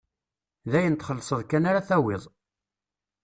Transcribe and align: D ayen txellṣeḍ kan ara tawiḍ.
D 0.69 0.71
ayen 0.77 0.95
txellṣeḍ 0.97 1.41
kan 1.49 1.67
ara 1.69 1.87
tawiḍ. 1.87 2.23